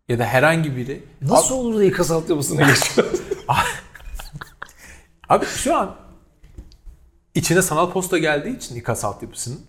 ya 0.09 0.19
da 0.19 0.25
herhangi 0.25 0.75
biri. 0.75 1.03
Nasıl 1.21 1.55
olur 1.55 1.79
da 1.79 1.83
ikaz 1.83 2.11
altyapısına 2.11 2.61
geçiyor? 2.71 3.07
Abi 5.29 5.45
şu 5.45 5.75
an 5.75 5.95
içine 7.35 7.61
sanal 7.61 7.91
posta 7.91 8.17
geldiği 8.17 8.57
için 8.57 8.75
İKAS 8.75 9.05
altyapısının 9.05 9.59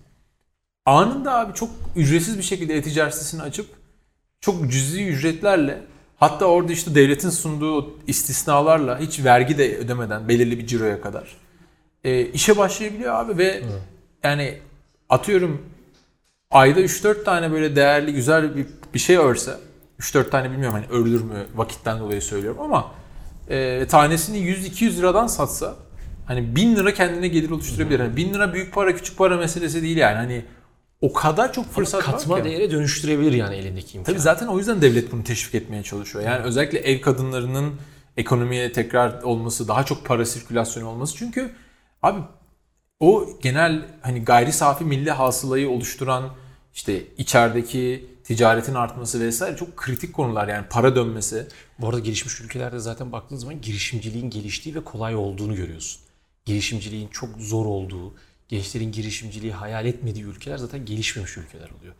anında 0.86 1.38
abi 1.38 1.54
çok 1.54 1.70
ücretsiz 1.96 2.38
bir 2.38 2.42
şekilde 2.42 2.76
e-ticaret 2.76 3.14
sitesini 3.14 3.42
açıp 3.42 3.66
çok 4.40 4.70
cüzi 4.70 5.06
ücretlerle 5.06 5.82
hatta 6.16 6.44
orada 6.44 6.72
işte 6.72 6.94
devletin 6.94 7.30
sunduğu 7.30 7.98
istisnalarla 8.06 9.00
hiç 9.00 9.24
vergi 9.24 9.58
de 9.58 9.76
ödemeden 9.76 10.28
belirli 10.28 10.58
bir 10.58 10.66
ciroya 10.66 11.00
kadar 11.00 11.36
e, 12.04 12.26
işe 12.26 12.56
başlayabiliyor 12.56 13.14
abi 13.14 13.38
ve 13.38 13.62
yani 14.24 14.58
atıyorum 15.10 15.62
ayda 16.50 16.80
3-4 16.80 17.24
tane 17.24 17.52
böyle 17.52 17.76
değerli 17.76 18.12
güzel 18.12 18.56
bir, 18.56 18.66
bir 18.94 18.98
şey 18.98 19.16
örse 19.16 19.56
3-4 20.00 20.30
tane 20.30 20.50
bilmiyorum 20.50 20.74
hani 20.74 21.00
örülür 21.00 21.22
mü 21.22 21.46
vakitten 21.54 22.00
dolayı 22.00 22.22
söylüyorum 22.22 22.60
ama 22.60 22.92
e, 23.48 23.86
tanesini 23.86 24.38
100-200 24.38 24.96
liradan 24.96 25.26
satsa 25.26 25.76
hani 26.26 26.56
1000 26.56 26.76
lira 26.76 26.94
kendine 26.94 27.28
gelir 27.28 27.50
oluşturabilir. 27.50 28.00
Hani 28.00 28.16
1000 28.16 28.34
lira 28.34 28.54
büyük 28.54 28.74
para 28.74 28.96
küçük 28.96 29.18
para 29.18 29.36
meselesi 29.36 29.82
değil 29.82 29.96
yani. 29.96 30.16
Hani 30.16 30.44
o 31.00 31.12
kadar 31.12 31.52
çok 31.52 31.66
fırsat 31.72 32.04
Katma 32.04 32.34
var 32.34 32.42
ki. 32.42 32.50
değere 32.50 32.70
dönüştürebilir 32.70 33.32
yani 33.32 33.56
elindeki 33.56 33.98
imkan. 33.98 34.12
Tabii 34.12 34.22
zaten 34.22 34.46
o 34.46 34.58
yüzden 34.58 34.82
devlet 34.82 35.12
bunu 35.12 35.24
teşvik 35.24 35.54
etmeye 35.54 35.82
çalışıyor. 35.82 36.24
Yani 36.24 36.42
özellikle 36.42 36.78
ev 36.78 37.00
kadınlarının 37.00 37.74
ekonomiye 38.16 38.72
tekrar 38.72 39.22
olması, 39.22 39.68
daha 39.68 39.84
çok 39.84 40.06
para 40.06 40.24
sirkülasyonu 40.26 40.88
olması. 40.88 41.16
Çünkü 41.16 41.50
abi 42.02 42.20
o 43.00 43.28
genel 43.42 43.82
hani 44.00 44.24
gayri 44.24 44.52
safi 44.52 44.84
milli 44.84 45.10
hasılayı 45.10 45.70
oluşturan 45.70 46.30
işte 46.74 47.04
içerideki 47.18 48.06
ticaretin 48.24 48.74
artması 48.74 49.20
vesaire 49.20 49.56
çok 49.56 49.76
kritik 49.76 50.12
konular 50.14 50.48
yani 50.48 50.66
para 50.70 50.96
dönmesi. 50.96 51.46
Bu 51.78 51.88
arada 51.88 52.00
gelişmiş 52.00 52.40
ülkelerde 52.40 52.78
zaten 52.78 53.12
baktığın 53.12 53.36
zaman 53.36 53.60
girişimciliğin 53.60 54.30
geliştiği 54.30 54.74
ve 54.74 54.84
kolay 54.84 55.16
olduğunu 55.16 55.54
görüyorsun. 55.54 56.00
Girişimciliğin 56.44 57.08
çok 57.08 57.36
zor 57.38 57.66
olduğu, 57.66 58.14
gençlerin 58.48 58.92
girişimciliği 58.92 59.52
hayal 59.52 59.86
etmediği 59.86 60.24
ülkeler 60.24 60.58
zaten 60.58 60.84
gelişmemiş 60.84 61.36
ülkeler 61.36 61.68
oluyor. 61.78 61.94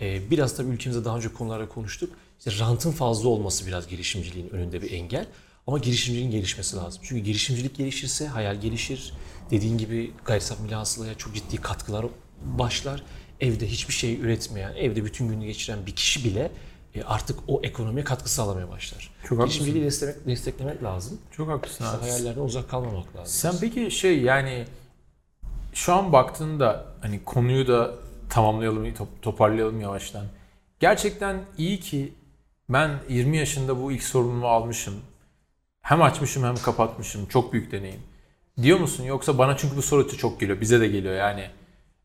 Ee, 0.00 0.30
biraz 0.30 0.56
tabii 0.56 0.70
ülkemizde 0.70 1.04
daha 1.04 1.16
önce 1.16 1.32
konularda 1.32 1.68
konuştuk. 1.68 2.10
İşte 2.38 2.58
rantın 2.58 2.90
fazla 2.90 3.28
olması 3.28 3.66
biraz 3.66 3.88
girişimciliğin 3.88 4.48
önünde 4.48 4.82
bir 4.82 4.90
engel. 4.90 5.26
Ama 5.66 5.78
girişimciliğin 5.78 6.30
gelişmesi 6.30 6.76
lazım. 6.76 7.02
Çünkü 7.04 7.22
girişimcilik 7.22 7.76
gelişirse 7.76 8.26
hayal 8.26 8.60
gelişir. 8.60 9.12
Dediğin 9.52 9.78
gibi 9.78 10.12
gayri 10.24 10.40
safi 10.40 10.62
milli 10.62 10.74
hasılaya 10.74 11.14
çok 11.14 11.34
ciddi 11.34 11.56
katkılar 11.56 12.06
başlar. 12.44 13.02
Evde 13.40 13.66
hiçbir 13.66 13.94
şey 13.94 14.20
üretmeyen, 14.20 14.74
evde 14.74 15.04
bütün 15.04 15.28
gününü 15.28 15.46
geçiren 15.46 15.86
bir 15.86 15.92
kişi 15.96 16.24
bile 16.24 16.50
e, 16.94 17.02
artık 17.02 17.38
o 17.48 17.60
ekonomiye 17.62 18.04
katkı 18.04 18.30
sağlamaya 18.30 18.70
başlar. 18.70 19.10
Çok 19.22 19.38
haklısın. 19.38 19.44
Girişimciliği 19.46 19.84
desteklemek, 19.84 20.26
desteklemek 20.26 20.82
lazım. 20.82 21.18
Çok 21.32 21.48
haklısın 21.48 21.84
abi. 21.84 22.00
Hayallerden 22.00 22.40
uzak 22.40 22.70
kalmamak 22.70 23.16
lazım. 23.16 23.26
Sen 23.26 23.54
peki 23.60 23.90
şey 23.90 24.22
yani 24.22 24.64
şu 25.72 25.92
an 25.92 26.12
baktığında 26.12 26.86
hani 27.02 27.24
konuyu 27.24 27.68
da 27.68 27.94
tamamlayalım, 28.30 28.94
top- 28.94 29.22
toparlayalım 29.22 29.80
yavaştan. 29.80 30.26
Gerçekten 30.80 31.44
iyi 31.58 31.80
ki 31.80 32.12
ben 32.68 32.90
20 33.08 33.36
yaşında 33.36 33.82
bu 33.82 33.92
ilk 33.92 34.02
sorumluluğu 34.02 34.48
almışım. 34.48 34.94
Hem 35.82 36.02
açmışım 36.02 36.44
hem 36.44 36.56
kapatmışım. 36.56 37.26
Çok 37.26 37.52
büyük 37.52 37.72
deneyim. 37.72 38.00
Diyor 38.62 38.78
musun? 38.78 39.04
Yoksa 39.04 39.38
bana 39.38 39.56
çünkü 39.56 39.76
bu 39.76 39.82
soru 39.82 40.16
çok 40.16 40.40
geliyor. 40.40 40.60
Bize 40.60 40.80
de 40.80 40.88
geliyor 40.88 41.14
yani. 41.14 41.50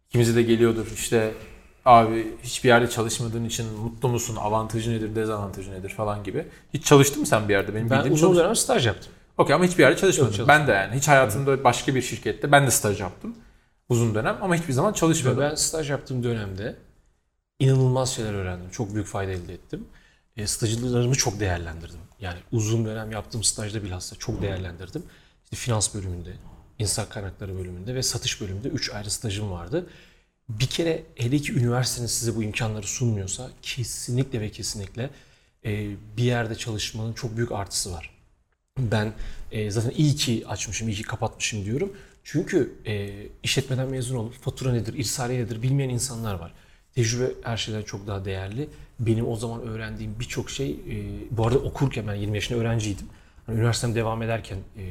İkimize 0.10 0.36
de 0.36 0.44
geliyordur. 0.44 0.88
İşte 0.94 1.34
abi 1.86 2.28
hiçbir 2.44 2.70
yerde 2.70 2.90
çalışmadığın 2.90 3.46
için 3.46 3.74
mutlu 3.80 4.10
musun? 4.10 4.36
Avantajı 4.36 4.92
nedir, 4.92 5.16
dezavantajı 5.16 5.72
nedir 5.72 5.90
falan 5.90 6.24
gibi. 6.24 6.48
Hiç 6.74 6.86
çalıştın 6.86 7.20
mı 7.20 7.26
sen 7.28 7.50
bir 7.50 7.54
yerde? 7.54 7.76
Benim 7.76 7.90
Ben 7.90 7.98
bildiğim 8.00 8.14
uzun 8.14 8.36
dönem 8.36 8.56
staj 8.56 8.88
yaptım. 8.88 9.12
Okey 9.38 9.56
ama 9.56 9.66
hiçbir 9.66 9.84
yerde 9.84 9.98
çalışmadım. 9.98 10.40
Yok, 10.40 10.48
ben 10.48 10.68
de 10.68 10.72
yani. 10.72 10.96
Hiç 10.96 11.08
hayatımda 11.08 11.64
başka 11.64 11.96
bir 11.96 12.02
şirkette 12.02 12.52
ben 12.52 12.68
de 12.68 12.72
staj 12.72 13.02
yaptım. 13.02 13.36
Uzun 13.90 14.16
dönem 14.16 14.38
ama 14.42 14.56
hiçbir 14.56 14.74
zaman 14.74 14.94
çalışmadım. 14.94 15.40
ben 15.40 15.56
staj 15.56 15.90
yaptığım 15.90 16.24
dönemde 16.24 16.76
inanılmaz 17.60 18.10
şeyler 18.10 18.34
öğrendim. 18.34 18.70
Çok 18.70 18.94
büyük 18.94 19.08
fayda 19.08 19.32
elde 19.32 19.54
ettim. 19.54 19.88
E, 20.38 20.48
stajlarımı 20.48 21.16
çok 21.16 21.40
değerlendirdim. 21.40 22.00
Yani 22.20 22.38
uzun 22.52 22.86
dönem 22.86 23.12
yaptığım 23.12 23.44
stajda 23.44 23.84
bilhassa 23.84 24.16
çok 24.16 24.42
değerlendirdim. 24.42 25.04
İşte 25.52 25.56
finans 25.56 25.96
bölümünde, 25.96 26.34
insan 26.80 27.10
kaynakları 27.10 27.58
bölümünde 27.58 27.96
ve 27.96 28.04
satış 28.04 28.42
bölümünde 28.42 28.68
3 28.68 28.92
ayrı 28.92 29.12
stajım 29.12 29.52
vardı. 29.52 29.90
Bir 30.50 30.68
kere 30.68 31.04
hele 31.16 31.38
ki 31.38 31.54
üniversitenin 31.54 32.08
size 32.08 32.36
bu 32.36 32.44
imkanları 32.44 32.88
sunmuyorsa 32.88 33.50
kesinlikle 33.62 34.42
ve 34.42 34.52
kesinlikle 34.52 35.10
e, 35.66 35.90
bir 36.18 36.24
yerde 36.24 36.56
çalışmanın 36.56 37.14
çok 37.14 37.38
büyük 37.38 37.52
artısı 37.52 37.92
var. 37.92 38.10
Ben 38.78 39.14
e, 39.52 39.72
zaten 39.72 39.92
iyi 39.98 40.16
ki 40.16 40.44
açmışım, 40.48 40.90
iyi 40.90 40.96
ki 40.96 41.04
kapatmışım 41.04 41.66
diyorum. 41.66 41.94
Çünkü 42.24 42.74
e, 42.86 43.14
işletmeden 43.44 43.90
mezun 43.90 44.16
olup 44.16 44.34
fatura 44.34 44.72
nedir, 44.72 44.94
irsaliye 44.94 45.40
nedir 45.40 45.62
bilmeyen 45.62 45.90
insanlar 45.90 46.34
var. 46.34 46.54
Tecrübe 46.96 47.32
her 47.44 47.58
şeyden 47.58 47.82
çok 47.82 48.08
daha 48.08 48.26
değerli. 48.26 48.70
Benim 49.00 49.28
o 49.28 49.36
zaman 49.36 49.62
öğrendiğim 49.62 50.20
birçok 50.20 50.50
şey, 50.50 50.80
bu 51.32 51.48
arada 51.48 51.60
okurken 51.60 52.08
ben 52.08 52.16
20 52.16 52.38
yaşında 52.38 52.60
öğrenciydim. 52.60 53.08
Hani 53.48 53.58
üniversitem 53.58 53.96
devam 53.96 54.22
ederken 54.22 54.58
e, 54.78 54.84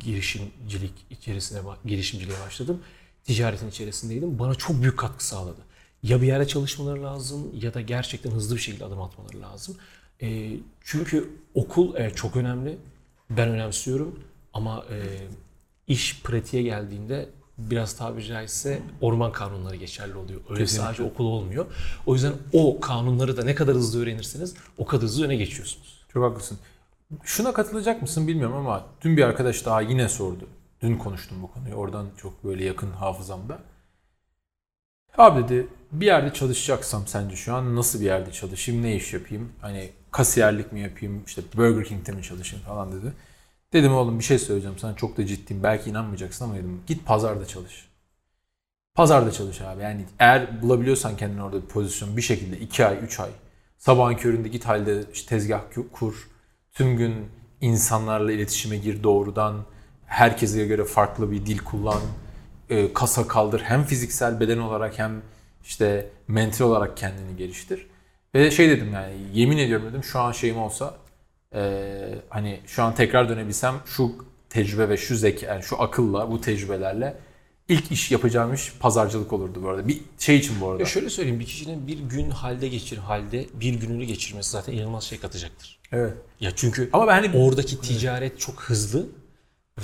girişimcilik 0.00 0.92
içerisine, 1.10 1.60
girişimciliğe 1.84 2.38
başladım. 2.46 2.80
Ticaretin 3.24 3.68
içerisindeydim. 3.68 4.38
Bana 4.38 4.54
çok 4.54 4.82
büyük 4.82 4.98
katkı 4.98 5.26
sağladı. 5.26 5.60
Ya 6.02 6.22
bir 6.22 6.26
yerde 6.26 6.46
çalışmaları 6.46 7.02
lazım 7.02 7.50
ya 7.54 7.74
da 7.74 7.80
gerçekten 7.80 8.30
hızlı 8.30 8.56
bir 8.56 8.60
şekilde 8.60 8.84
adım 8.84 9.02
atmaları 9.02 9.40
lazım. 9.40 9.76
E, 10.22 10.50
çünkü 10.80 11.30
okul 11.54 11.94
evet, 11.96 12.16
çok 12.16 12.36
önemli. 12.36 12.78
Ben 13.30 13.48
önemsiyorum 13.48 14.20
ama 14.52 14.84
e, 14.90 14.96
iş 15.86 16.22
pratiğe 16.22 16.62
geldiğinde 16.62 17.28
biraz 17.58 17.96
tabiri 17.96 18.26
caizse 18.26 18.82
orman 19.00 19.32
kanunları 19.32 19.76
geçerli 19.76 20.14
oluyor. 20.14 20.40
Öyle 20.50 20.60
Kesinlikle. 20.60 20.86
sadece 20.86 21.02
okul 21.02 21.24
olmuyor. 21.24 21.66
O 22.06 22.14
yüzden 22.14 22.32
o 22.52 22.80
kanunları 22.80 23.36
da 23.36 23.44
ne 23.44 23.54
kadar 23.54 23.74
hızlı 23.74 24.02
öğrenirseniz 24.02 24.54
o 24.78 24.86
kadar 24.86 25.04
hızlı 25.04 25.24
öne 25.24 25.36
geçiyorsunuz. 25.36 26.04
Çok 26.12 26.24
haklısın. 26.24 26.58
Şuna 27.24 27.52
katılacak 27.52 28.02
mısın 28.02 28.28
bilmiyorum 28.28 28.56
ama 28.56 28.86
dün 29.00 29.16
bir 29.16 29.22
arkadaş 29.22 29.66
daha 29.66 29.80
yine 29.80 30.08
sordu. 30.08 30.48
Dün 30.80 30.96
konuştum 30.98 31.42
bu 31.42 31.52
konuyu. 31.52 31.74
Oradan 31.74 32.06
çok 32.16 32.44
böyle 32.44 32.64
yakın 32.64 32.90
hafızamda. 32.90 33.58
Abi 35.18 35.44
dedi 35.44 35.66
bir 35.92 36.06
yerde 36.06 36.32
çalışacaksam 36.34 37.06
sence 37.06 37.36
şu 37.36 37.54
an 37.54 37.76
nasıl 37.76 38.00
bir 38.00 38.04
yerde 38.04 38.32
çalışayım, 38.32 38.82
ne 38.82 38.96
iş 38.96 39.12
yapayım? 39.12 39.52
Hani 39.60 39.90
kasiyerlik 40.10 40.72
mi 40.72 40.80
yapayım, 40.80 41.22
işte 41.26 41.42
Burger 41.56 41.84
King'de 41.84 42.12
mi 42.12 42.22
çalışayım 42.22 42.64
falan 42.64 42.92
dedi. 42.92 43.12
Dedim 43.72 43.94
oğlum 43.94 44.18
bir 44.18 44.24
şey 44.24 44.38
söyleyeceğim 44.38 44.78
sana 44.78 44.96
çok 44.96 45.16
da 45.16 45.26
ciddiyim. 45.26 45.62
Belki 45.62 45.90
inanmayacaksın 45.90 46.44
ama 46.44 46.54
dedim 46.54 46.80
git 46.86 47.06
pazarda 47.06 47.46
çalış. 47.46 47.88
Pazarda 48.94 49.32
çalış 49.32 49.60
abi. 49.60 49.82
Yani 49.82 50.04
eğer 50.18 50.62
bulabiliyorsan 50.62 51.16
kendini 51.16 51.42
orada 51.42 51.62
bir 51.62 51.66
pozisyon 51.66 52.16
bir 52.16 52.22
şekilde 52.22 52.58
2 52.58 52.86
ay, 52.86 52.98
3 53.02 53.20
ay. 53.20 53.30
Sabahın 53.78 54.14
köründe 54.14 54.48
git 54.48 54.64
halde 54.66 55.04
işte 55.12 55.28
tezgah 55.28 55.62
ku- 55.74 55.88
kur. 55.92 56.28
Tüm 56.78 56.96
gün 56.96 57.14
insanlarla 57.60 58.32
iletişime 58.32 58.76
gir 58.76 59.02
doğrudan. 59.02 59.64
Herkese 60.06 60.66
göre 60.66 60.84
farklı 60.84 61.30
bir 61.30 61.46
dil 61.46 61.58
kullan. 61.58 62.00
e, 62.70 62.92
kasa 62.92 63.28
kaldır. 63.28 63.60
Hem 63.60 63.84
fiziksel 63.84 64.40
beden 64.40 64.58
olarak 64.58 64.98
hem 64.98 65.22
işte 65.64 66.10
mental 66.28 66.64
olarak 66.64 66.96
kendini 66.96 67.36
geliştir. 67.36 67.86
Ve 68.34 68.50
şey 68.50 68.68
dedim 68.68 68.90
yani 68.94 69.12
yemin 69.32 69.58
ediyorum 69.58 69.86
dedim 69.88 70.04
şu 70.04 70.20
an 70.20 70.32
şeyim 70.32 70.58
olsa 70.58 70.94
e, 71.54 71.90
hani 72.28 72.60
şu 72.66 72.82
an 72.82 72.94
tekrar 72.94 73.28
dönebilsem 73.28 73.74
şu 73.86 74.12
tecrübe 74.50 74.88
ve 74.88 74.96
şu 74.96 75.16
zeka 75.16 75.46
yani 75.46 75.62
şu 75.62 75.82
akılla 75.82 76.30
bu 76.30 76.40
tecrübelerle 76.40 77.16
ilk 77.68 77.92
iş 77.92 78.10
yapacağım 78.10 78.54
iş 78.54 78.72
pazarcılık 78.80 79.32
olurdu 79.32 79.62
bu 79.62 79.68
arada. 79.68 79.88
Bir 79.88 80.00
şey 80.18 80.36
için 80.36 80.60
bu 80.60 80.70
arada. 80.70 80.82
Ya 80.82 80.88
şöyle 80.88 81.10
söyleyeyim 81.10 81.40
bir 81.40 81.46
kişinin 81.46 81.86
bir 81.86 81.98
gün 81.98 82.30
halde 82.30 82.68
geçir 82.68 82.98
halde 82.98 83.46
bir 83.54 83.74
gününü 83.74 84.04
geçirmesi 84.04 84.50
zaten 84.50 84.72
inanılmaz 84.72 85.04
şey 85.04 85.18
katacaktır. 85.20 85.78
Evet. 85.92 86.14
Ya 86.40 86.50
çünkü 86.56 86.90
Ama 86.92 87.06
ben 87.06 87.12
hani 87.12 87.36
oradaki 87.36 87.80
ticaret 87.80 88.40
çok 88.40 88.62
hızlı 88.62 89.06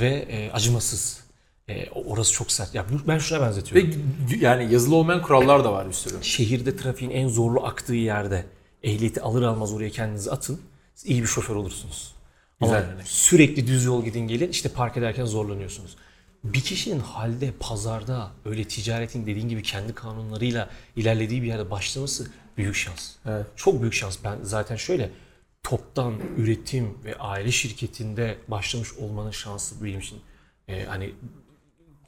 ve 0.00 0.08
e, 0.08 0.50
acımasız. 0.50 1.24
E, 1.68 1.90
orası 1.90 2.32
çok 2.32 2.52
sert. 2.52 2.74
Ya 2.74 2.86
ben 3.08 3.18
şuna 3.18 3.40
ve 3.40 3.42
benzetiyorum. 3.42 3.92
yani 4.40 4.72
yazılı 4.72 4.96
olmayan 4.96 5.22
kurallar 5.22 5.64
da 5.64 5.72
var 5.72 5.88
bir 5.88 5.92
sürü. 5.92 6.14
Şehirde 6.22 6.76
trafiğin 6.76 7.10
en 7.10 7.28
zorlu 7.28 7.64
aktığı 7.66 7.94
yerde 7.94 8.44
ehliyeti 8.82 9.20
alır 9.20 9.42
almaz 9.42 9.72
oraya 9.72 9.90
kendinizi 9.90 10.30
atın. 10.30 10.60
Siz 10.94 11.10
iyi 11.10 11.22
bir 11.22 11.26
şoför 11.26 11.54
olursunuz. 11.54 12.14
Güzel 12.60 12.84
Ama 12.84 13.02
sürekli 13.04 13.66
düz 13.66 13.84
yol 13.84 14.04
gidin 14.04 14.28
gelin 14.28 14.48
işte 14.50 14.68
park 14.68 14.96
ederken 14.96 15.24
zorlanıyorsunuz. 15.24 15.96
Bir 16.44 16.60
kişinin 16.60 17.00
halde, 17.00 17.52
pazarda 17.60 18.30
öyle 18.44 18.64
ticaretin 18.64 19.26
dediğin 19.26 19.48
gibi 19.48 19.62
kendi 19.62 19.94
kanunlarıyla 19.94 20.70
ilerlediği 20.96 21.42
bir 21.42 21.46
yerde 21.46 21.70
başlaması 21.70 22.30
büyük 22.56 22.74
şans. 22.74 23.12
Evet. 23.26 23.46
Çok 23.56 23.80
büyük 23.80 23.94
şans. 23.94 24.18
Ben 24.24 24.38
zaten 24.42 24.76
şöyle 24.76 25.10
toptan 25.62 26.14
üretim 26.36 26.98
ve 27.04 27.18
aile 27.18 27.52
şirketinde 27.52 28.38
başlamış 28.48 28.92
olmanın 28.92 29.30
şansı 29.30 29.84
benim 29.84 30.00
için 30.00 30.20
e, 30.68 30.84
hani 30.84 31.14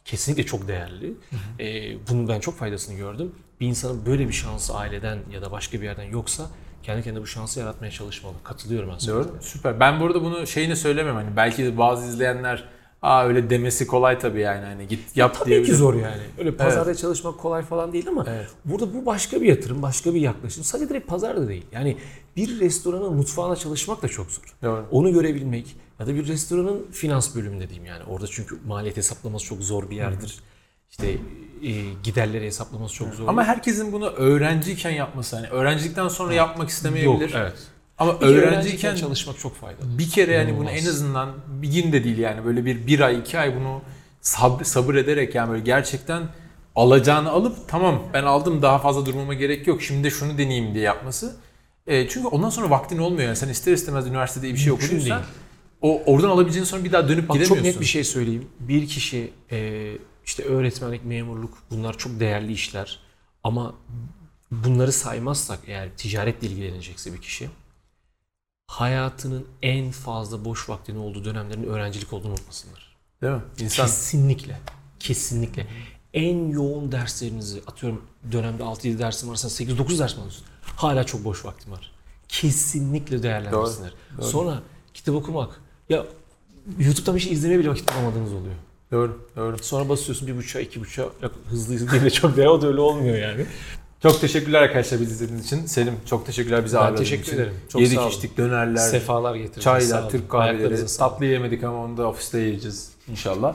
kesinlikle 0.04 0.46
çok 0.46 0.68
değerli. 0.68 1.14
E, 1.60 1.96
bunun 2.08 2.28
ben 2.28 2.40
çok 2.40 2.58
faydasını 2.58 2.96
gördüm. 2.96 3.32
Bir 3.60 3.66
insanın 3.66 4.06
böyle 4.06 4.28
bir 4.28 4.32
şansı 4.32 4.74
aileden 4.74 5.18
ya 5.32 5.42
da 5.42 5.52
başka 5.52 5.80
bir 5.80 5.84
yerden 5.84 6.10
yoksa 6.10 6.50
kendi 6.82 7.02
kendine 7.02 7.22
bu 7.22 7.26
şansı 7.26 7.60
yaratmaya 7.60 7.90
çalışmalı. 7.90 8.34
Katılıyorum 8.44 9.00
sana. 9.00 9.14
Doğru. 9.14 9.38
Süper. 9.40 9.80
Ben 9.80 10.00
burada 10.00 10.22
bunu 10.22 10.46
şeyini 10.46 10.76
söylemem 10.76 11.14
hani 11.14 11.36
belki 11.36 11.64
de 11.64 11.78
bazı 11.78 12.06
izleyenler 12.06 12.64
aa 13.02 13.24
öyle 13.24 13.50
demesi 13.50 13.86
kolay 13.86 14.18
tabii 14.18 14.40
yani 14.40 14.64
hani 14.64 14.88
git 14.88 15.16
yap 15.16 15.34
Tabii 15.34 15.44
ki 15.44 15.50
diyebilir. 15.50 15.74
zor 15.74 15.94
yani. 15.94 16.22
Öyle 16.38 16.56
pazarda 16.56 16.94
çalışmak 16.94 17.38
kolay 17.38 17.62
falan 17.62 17.92
değil 17.92 18.08
ama 18.08 18.24
Evet. 18.28 18.48
burada 18.64 18.94
bu 18.94 19.06
başka 19.06 19.40
bir 19.40 19.46
yatırım, 19.46 19.82
başka 19.82 20.14
bir 20.14 20.20
yaklaşım. 20.20 20.64
Sadece 20.64 20.88
direkt 20.88 21.08
pazar 21.08 21.36
da 21.36 21.48
değil. 21.48 21.66
Yani 21.72 21.96
bir 22.36 22.60
restoranın 22.60 23.14
mutfağına 23.14 23.56
çalışmak 23.56 24.02
da 24.02 24.08
çok 24.08 24.30
zor. 24.30 24.42
Doğru. 24.62 24.84
Onu 24.90 25.12
görebilmek 25.12 25.76
ya 26.00 26.06
da 26.06 26.14
bir 26.14 26.26
restoranın 26.28 26.86
finans 26.92 27.34
bölümünde 27.36 27.68
diyeyim 27.68 27.86
yani. 27.86 28.04
Orada 28.04 28.26
çünkü 28.26 28.58
maliyet 28.66 28.96
hesaplaması 28.96 29.44
çok 29.46 29.62
zor 29.62 29.90
bir 29.90 29.96
yerdir. 29.96 30.38
İşte 30.90 31.06
e, 31.62 31.70
giderleri 32.02 32.46
hesaplaması 32.46 32.94
çok 32.94 33.14
zor. 33.14 33.28
Ama 33.28 33.44
herkesin 33.44 33.92
bunu 33.92 34.06
öğrenciyken 34.10 34.90
yapması 34.90 35.36
hani 35.36 35.48
öğrencilikten 35.48 36.08
sonra 36.08 36.34
yapmak 36.34 36.68
istemeyebilir. 36.68 37.20
Yok, 37.20 37.30
evet. 37.34 37.58
Ama 37.98 38.20
Bir 38.20 38.26
öğrenciyken 38.26 38.96
çalışmak 38.96 39.38
çok 39.38 39.56
faydalı. 39.56 39.98
bir 39.98 40.10
kere 40.10 40.32
yani 40.32 40.56
bunu 40.58 40.70
en 40.70 40.86
azından 40.86 41.32
bir 41.48 41.72
gün 41.72 41.92
de 41.92 42.04
değil 42.04 42.18
yani 42.18 42.44
böyle 42.44 42.64
bir 42.64 42.86
bir 42.86 43.00
ay 43.00 43.18
iki 43.18 43.38
ay 43.38 43.56
bunu 43.56 43.82
sabır, 44.20 44.64
sabır 44.64 44.94
ederek 44.94 45.34
yani 45.34 45.50
böyle 45.50 45.62
gerçekten 45.62 46.22
alacağını 46.76 47.30
alıp 47.30 47.56
tamam 47.68 48.02
ben 48.14 48.22
aldım 48.22 48.62
daha 48.62 48.78
fazla 48.78 49.06
durmama 49.06 49.34
gerek 49.34 49.66
yok 49.66 49.82
şimdi 49.82 50.04
de 50.04 50.10
şunu 50.10 50.38
deneyeyim 50.38 50.74
diye 50.74 50.84
yapması. 50.84 51.36
E, 51.86 52.08
çünkü 52.08 52.26
ondan 52.28 52.50
sonra 52.50 52.70
vaktin 52.70 52.98
olmuyor 52.98 53.26
yani 53.26 53.36
sen 53.36 53.48
ister 53.48 53.72
istemez 53.72 54.06
üniversitede 54.06 54.48
bir 54.52 54.56
şey 54.56 54.66
Mümkün 54.72 54.86
okuduysan 54.86 55.18
değil. 55.18 55.30
o 55.82 56.02
oradan 56.06 56.28
alabileceğin 56.28 56.64
sonra 56.64 56.84
bir 56.84 56.92
daha 56.92 57.08
dönüp 57.08 57.28
Bak 57.28 57.34
gidemiyorsun. 57.36 57.54
çok 57.54 57.64
net 57.64 57.80
bir 57.80 57.86
şey 57.86 58.04
söyleyeyim. 58.04 58.48
Bir 58.60 58.86
kişi 58.86 59.32
e, 59.52 59.92
işte 60.26 60.42
öğretmenlik, 60.44 61.04
memurluk 61.04 61.54
bunlar 61.70 61.98
çok 61.98 62.20
değerli 62.20 62.52
işler. 62.52 63.00
Ama 63.44 63.74
bunları 64.50 64.92
saymazsak 64.92 65.58
eğer 65.66 65.88
ticaretle 65.96 66.46
ilgilenecekse 66.48 67.12
bir 67.12 67.20
kişi 67.20 67.48
hayatının 68.68 69.46
en 69.62 69.90
fazla 69.90 70.44
boş 70.44 70.68
vaktinin 70.68 70.98
olduğu 70.98 71.24
dönemlerin 71.24 71.62
öğrencilik 71.64 72.12
olduğunu 72.12 72.32
unutmasınlar. 72.32 72.96
Değil 73.22 73.32
mi? 73.32 73.42
İnsan 73.58 73.86
Kesinlikle. 73.86 74.60
Kesinlikle. 75.00 75.66
En 76.14 76.48
yoğun 76.48 76.92
derslerinizi 76.92 77.62
atıyorum 77.66 78.02
dönemde 78.32 78.62
6-7 78.62 78.98
dersin 78.98 79.30
varsa 79.30 79.48
8-9 79.48 79.98
ders 79.98 80.14
mi 80.16 80.20
alıyorsun? 80.20 80.44
Hala 80.62 81.04
çok 81.04 81.24
boş 81.24 81.44
vaktim 81.44 81.72
var. 81.72 81.92
Kesinlikle 82.28 83.22
değerlendirsinler. 83.22 83.90
Doğru, 83.90 84.18
doğru. 84.18 84.26
Sonra 84.26 84.62
kitap 84.94 85.14
okumak. 85.14 85.60
Ya 85.88 86.06
YouTube'dan 86.78 87.14
bir 87.14 87.20
şey 87.20 87.32
izlemeye 87.32 87.58
bile 87.58 87.68
vakit 87.68 87.94
bulamadığınız 87.94 88.32
oluyor. 88.32 88.54
doğru 88.92 89.26
doğru. 89.36 89.58
Sonra 89.58 89.88
basıyorsun 89.88 90.28
bir 90.28 90.36
buçuğa 90.36 90.62
iki 90.62 90.80
buçuğa 90.80 91.08
hızlı 91.50 91.74
hızlı 91.74 91.90
değil 91.90 92.02
de 92.02 92.10
çok 92.10 92.36
değer 92.36 92.46
o 92.46 92.62
da 92.62 92.66
öyle 92.66 92.80
olmuyor 92.80 93.16
yani. 93.18 93.46
Çok 94.10 94.20
teşekkürler 94.20 94.62
arkadaşlar 94.62 95.00
bizi 95.00 95.12
izlediğiniz 95.12 95.46
için. 95.46 95.66
Selim 95.66 95.94
çok 96.10 96.26
teşekkürler 96.26 96.64
bizi 96.64 96.76
Ben 96.76 96.80
ağırladığın 96.80 96.96
teşekkür 97.02 97.22
için. 97.22 97.34
ederim. 97.34 97.52
Çok 97.72 97.80
Yedik 97.82 97.94
sağ 97.96 98.02
olun. 98.02 98.10
içtik 98.10 98.36
dönerler, 98.36 98.76
Sefalar 98.90 99.34
getirdiniz. 99.34 99.64
çaylar. 99.64 100.10
Türk 100.10 100.28
kahveleri. 100.28 100.86
Tatlı 100.98 101.24
yemedik 101.26 101.64
ama 101.64 101.84
onu 101.84 101.96
da 101.96 102.08
ofiste 102.08 102.38
yiyeceğiz 102.38 102.88
inşallah. 103.10 103.54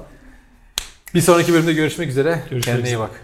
Bir 1.15 1.21
sonraki 1.21 1.53
bölümde 1.53 1.73
görüşmek 1.73 2.09
üzere. 2.09 2.29
Görüşmek 2.49 2.63
Kendine 2.63 2.83
iyi 2.89 2.93
üzere. 2.93 2.99
bak. 2.99 3.21